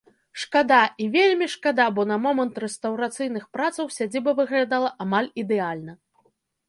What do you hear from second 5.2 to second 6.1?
ідэальна.